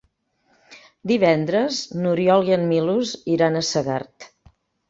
[1.11, 4.31] Divendres n'Oriol i en Milos iran a Segart.